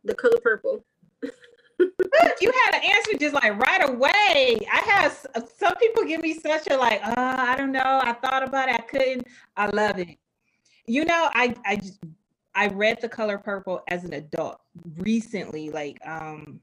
[0.03, 0.83] The Color Purple.
[1.79, 4.57] you had an answer just like right away.
[4.71, 8.01] I have some people give me such a like, uh, I don't know.
[8.03, 8.75] I thought about it.
[8.75, 9.27] I couldn't.
[9.55, 10.17] I love it.
[10.87, 11.99] You know, I I just
[12.55, 14.59] I read The Color Purple as an adult
[14.97, 15.69] recently.
[15.69, 16.59] Like, um,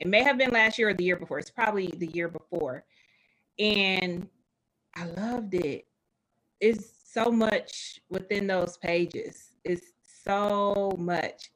[0.00, 1.38] it may have been last year or the year before.
[1.38, 2.84] It's probably the year before,
[3.58, 4.28] and
[4.94, 5.86] I loved it.
[6.60, 9.52] It's so much within those pages.
[9.64, 9.92] It's
[10.24, 11.50] so much.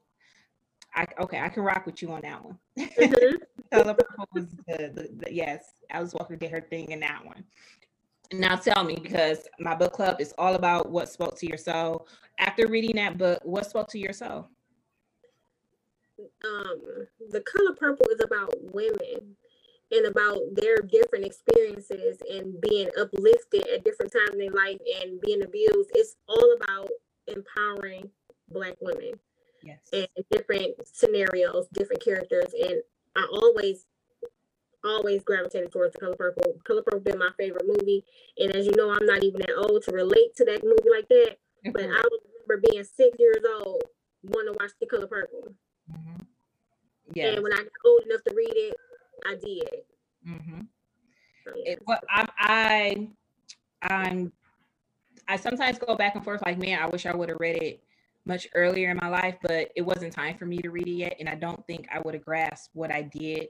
[0.94, 2.59] I okay, I can rock with you on that one.
[2.79, 3.37] Mm-hmm.
[3.72, 7.44] Color Purple was the, the, the, yes, Alice Walker did her thing in that one.
[8.33, 12.09] Now tell me, because my book club is all about what spoke to your soul.
[12.38, 14.49] After reading that book, what spoke to your soul?
[16.18, 16.81] Um,
[17.31, 19.37] the color purple is about women
[19.92, 25.20] and about their different experiences and being uplifted at different times in their life and
[25.20, 25.90] being abused.
[25.94, 26.88] It's all about
[27.29, 28.11] empowering
[28.49, 29.12] black women.
[29.62, 29.79] Yes.
[29.92, 32.53] And different scenarios, different characters.
[32.61, 32.83] And
[33.16, 33.87] I always
[34.85, 36.55] always gravitated towards the color purple.
[36.64, 38.05] Color purple been my favorite movie.
[38.38, 41.09] And as you know, I'm not even that old to relate to that movie like
[41.09, 41.37] that.
[41.66, 41.72] Mm-hmm.
[41.72, 42.03] But I
[42.46, 43.83] remember being six years old,
[44.22, 45.55] wanting to watch the color purple.
[45.90, 46.22] Mm-hmm.
[47.14, 47.33] Yeah.
[47.33, 48.77] And when I got old enough to read it,
[49.24, 49.83] I did.
[50.29, 50.61] Mm-hmm.
[51.44, 51.72] So, yeah.
[51.72, 53.09] it, well, I, I,
[53.83, 54.33] I'm,
[55.29, 57.83] I sometimes go back and forth like, man, I wish I would have read it
[58.24, 61.16] much earlier in my life, but it wasn't time for me to read it yet.
[61.20, 63.48] And I don't think I would have grasped what I did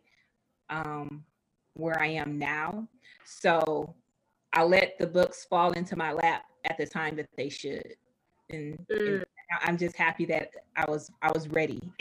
[0.69, 1.25] um,
[1.75, 2.87] where I am now.
[3.25, 3.95] So
[4.53, 7.95] I let the books fall into my lap at the time that they should.
[8.51, 9.17] And, mm.
[9.17, 9.25] and
[9.63, 11.81] I'm just happy that I was I was ready.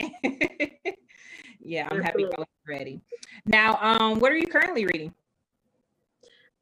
[1.66, 3.00] yeah, I'm happy I was ready.
[3.44, 5.12] Now, um, what are you currently reading?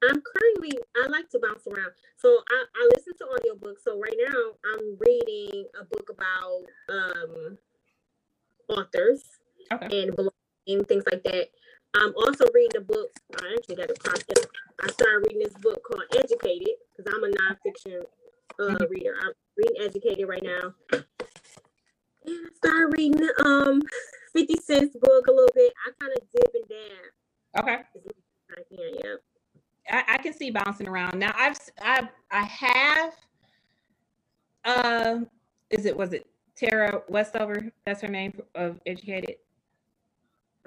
[0.02, 1.92] I'm currently I like to bounce around.
[2.16, 3.84] So I, I listen to audiobooks.
[3.84, 7.58] So right now I'm reading a book about um
[8.68, 9.22] authors
[9.72, 10.02] okay.
[10.02, 10.30] and
[10.66, 11.48] and things like that.
[11.96, 13.10] I'm also reading a book.
[13.40, 14.46] I actually got a process.
[14.82, 18.02] I started reading this book called Educated because I'm a nonfiction
[18.58, 18.84] uh, mm-hmm.
[18.90, 19.14] reader.
[19.22, 20.74] I'm reading Educated right now.
[22.24, 23.82] And I started reading um
[24.32, 25.72] 50 Cent's book a little bit.
[25.86, 27.64] I kind of dip and dab.
[27.64, 27.82] Okay.
[28.50, 29.14] I yeah.
[29.90, 31.18] I, I, can see bouncing around.
[31.18, 33.14] Now I've I I have
[34.64, 35.20] uh
[35.70, 37.70] is it was it Tara Westover?
[37.84, 39.36] That's her name of educated.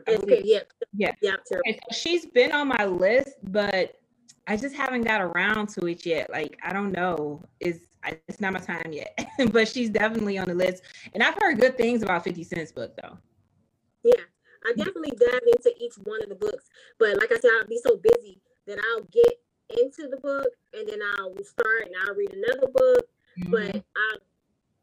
[0.07, 0.59] Okay, yeah.
[0.95, 1.11] Yeah.
[1.21, 1.35] Yeah.
[1.51, 3.95] Okay, so she's been on my list, but
[4.47, 6.29] I just haven't got around to it yet.
[6.29, 7.41] Like, I don't know.
[7.59, 7.85] It's
[8.27, 9.17] it's not my time yet.
[9.51, 10.83] but she's definitely on the list.
[11.13, 13.17] And I've heard good things about 50 Cent's book though.
[14.03, 14.23] Yeah.
[14.65, 16.65] I definitely dive into each one of the books.
[16.99, 19.39] But like I said, I'll be so busy that I'll get
[19.79, 23.05] into the book and then I'll start and I'll read another book.
[23.39, 23.51] Mm-hmm.
[23.51, 24.17] But I,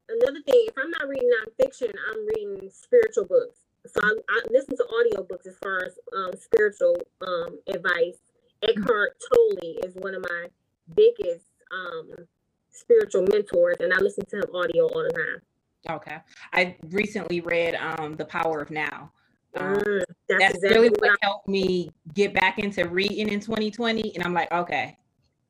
[0.08, 3.58] another thing, if I'm not reading nonfiction, I'm reading spiritual books.
[3.86, 8.18] So I, I listen to audiobooks as far as um, spiritual um, advice.
[8.62, 10.46] Eckhart Tolle is one of my
[10.94, 12.26] biggest um,
[12.74, 15.96] spiritual mentors, and I listen to him audio all the time.
[15.96, 16.16] Okay.
[16.52, 19.10] I recently read um, The Power of Now.
[19.56, 23.40] Um, mm, that's, that's exactly really what, what helped me get back into reading in
[23.40, 24.14] 2020.
[24.14, 24.96] And I'm like, okay,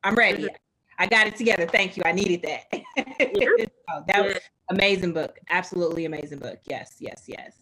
[0.03, 0.43] I'm ready.
[0.43, 0.55] Mm-hmm.
[0.97, 1.65] I got it together.
[1.65, 2.03] Thank you.
[2.05, 2.63] I needed that.
[3.19, 3.65] Yeah.
[3.89, 4.21] oh, that yeah.
[4.21, 5.39] was amazing book.
[5.49, 6.59] Absolutely amazing book.
[6.65, 7.59] Yes, yes, yes.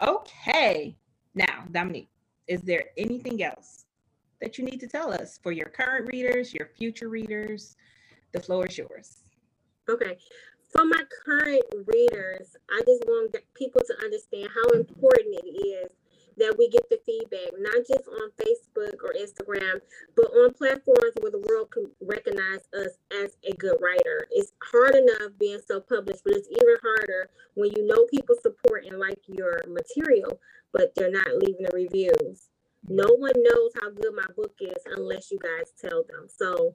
[0.00, 0.96] Okay.
[1.34, 2.08] Now, Dominique,
[2.48, 3.84] is there anything else
[4.40, 7.76] that you need to tell us for your current readers, your future readers?
[8.32, 9.22] The floor is yours.
[9.88, 10.18] Okay.
[10.72, 15.90] For my current readers, I just want people to understand how important it is
[16.36, 19.80] that we get the feedback, not just on Facebook or Instagram,
[20.16, 24.26] but on platforms where the world can recognize us as a good writer.
[24.30, 28.84] It's hard enough being self published, but it's even harder when you know people support
[28.86, 30.40] and like your material,
[30.72, 32.48] but they're not leaving the reviews.
[32.88, 36.26] No one knows how good my book is unless you guys tell them.
[36.28, 36.74] So,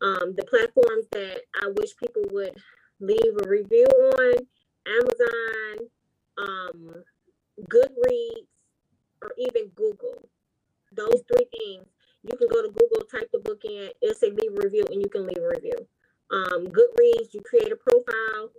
[0.00, 2.56] um, the platforms that I wish people would
[3.00, 4.34] leave a review on
[4.86, 5.88] Amazon,
[6.38, 7.04] um,
[7.68, 8.46] Goodreads,
[9.22, 10.28] or even Google.
[10.92, 11.86] Those three things.
[12.22, 15.00] You can go to Google, type the book in, it'll say leave a review, and
[15.00, 15.86] you can leave a review.
[16.30, 18.50] Um, Goodreads, you create a profile.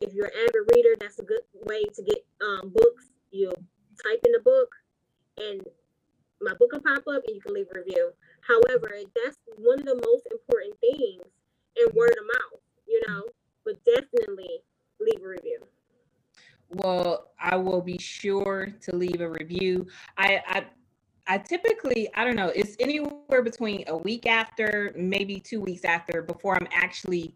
[0.00, 3.10] If you're an avid reader, that's a good way to get um, books.
[3.30, 3.52] You
[4.02, 4.70] type in the book,
[5.38, 5.62] and
[6.40, 8.12] my book will pop up, and you can leave a review.
[8.48, 11.22] However, that's one of the most important things
[11.76, 13.22] in word of mouth, you know.
[13.64, 14.62] But definitely
[14.98, 15.60] leave a review.
[16.70, 19.86] Well, I will be sure to leave a review.
[20.16, 20.66] I, I
[21.30, 26.22] I typically, I don't know, it's anywhere between a week after, maybe two weeks after,
[26.22, 27.34] before I'm actually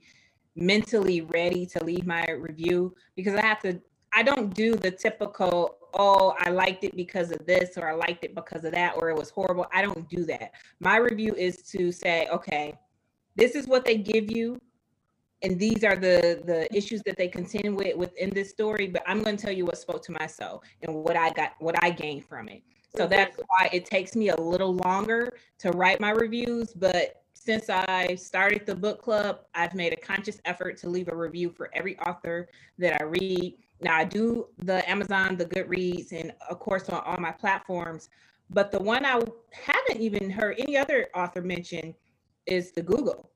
[0.57, 3.79] mentally ready to leave my review because I have to,
[4.15, 8.25] I don't do the typical, oh, I liked it because of this or I liked
[8.25, 9.67] it because of that or it was horrible.
[9.73, 10.53] I don't do that.
[10.81, 12.75] My review is to say, okay,
[13.37, 14.61] this is what they give you
[15.43, 19.23] and these are the the issues that they contend with within this story but i'm
[19.23, 21.91] going to tell you what spoke to my soul and what i got what i
[21.91, 22.63] gained from it
[22.95, 26.75] so that's why it takes me a little longer to write my reviews.
[26.75, 31.17] But since I started the book club, I've made a conscious effort to leave a
[31.17, 32.49] review for every author
[32.79, 33.55] that I read.
[33.83, 38.09] Now I do the Amazon, the Goodreads, and of course on all my platforms.
[38.51, 39.21] But the one I
[39.53, 41.95] haven't even heard any other author mention
[42.47, 43.31] is the Google.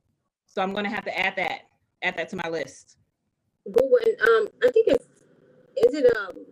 [0.47, 1.62] So I'm going to have to add that,
[2.03, 2.97] add that to my list.
[3.64, 5.07] Google, and um, I think it's
[5.76, 6.47] is it um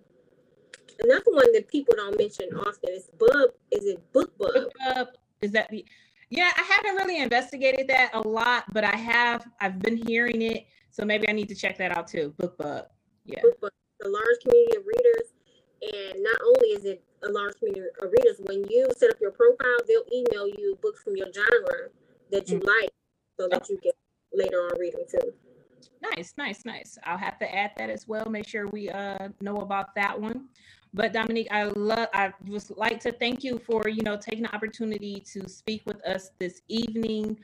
[1.00, 3.50] another one that people don't mention often is Bub.
[3.70, 4.66] Is it BookBub?
[4.86, 5.06] BookBub
[5.40, 5.84] is that the?
[6.30, 9.46] Yeah, I haven't really investigated that a lot, but I have.
[9.60, 12.34] I've been hearing it, so maybe I need to check that out too.
[12.40, 12.86] BookBub.
[13.24, 13.40] Yeah.
[13.42, 13.70] BookBub,
[14.04, 15.34] a large community of readers,
[15.82, 19.30] and not only is it a large community of readers, when you set up your
[19.30, 21.88] profile, they'll email you books from your genre
[22.30, 22.68] that you mm-hmm.
[22.68, 22.90] like,
[23.38, 23.92] so that you can
[24.32, 25.32] later on read them too.
[26.16, 26.98] Nice, nice, nice.
[27.04, 28.26] I'll have to add that as well.
[28.28, 30.48] Make sure we uh know about that one.
[30.92, 34.54] But Dominique, I love I just like to thank you for, you know, taking the
[34.54, 37.38] opportunity to speak with us this evening.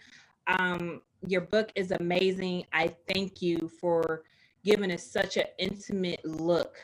[0.47, 2.65] Um, your book is amazing.
[2.73, 4.23] I thank you for
[4.65, 6.77] giving us such an intimate look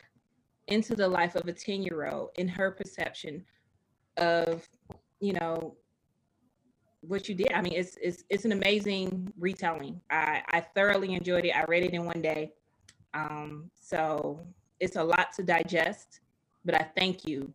[0.67, 3.43] into the life of a 10-year-old in her perception
[4.17, 4.67] of,
[5.19, 5.75] you know,
[7.01, 7.53] what you did.
[7.53, 10.01] I mean, it's it's it's an amazing retelling.
[10.09, 11.55] I I thoroughly enjoyed it.
[11.55, 12.53] I read it in one day.
[13.13, 14.41] Um, so
[14.79, 16.21] it's a lot to digest
[16.67, 17.51] but I thank you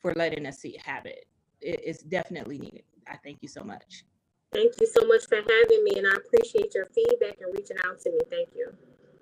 [0.00, 1.26] for letting us see have it.
[1.60, 1.80] it.
[1.84, 2.84] It's definitely needed.
[3.08, 4.04] I thank you so much.
[4.52, 8.00] Thank you so much for having me, and I appreciate your feedback and reaching out
[8.00, 8.18] to me.
[8.30, 8.72] Thank you.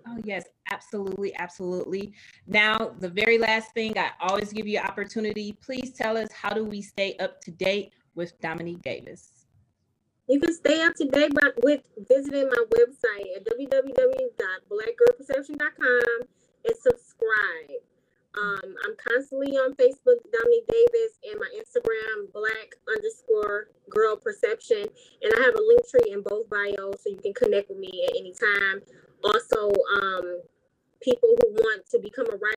[0.06, 1.34] Oh, yes, absolutely.
[1.36, 2.12] Absolutely.
[2.46, 5.52] Now, the very last thing I always give you opportunity.
[5.52, 9.46] Please tell us how do we stay up to date with Dominique Davis?
[10.28, 16.20] You can stay up to date by, with visiting my website at www.blackgirlperception.com
[16.64, 17.80] and subscribe.
[18.38, 24.86] Um, I'm constantly on Facebook, Dominique Davis, and my Instagram, black underscore girl perception.
[25.22, 28.06] And I have a link tree in both bios so you can connect with me
[28.08, 28.82] at any time.
[29.22, 29.70] Also,
[30.02, 30.40] um,
[31.02, 32.54] people who want to become a writer.